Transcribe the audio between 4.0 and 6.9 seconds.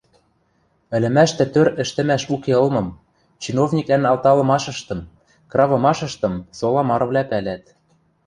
алталымашыштым, кравымашыштым сола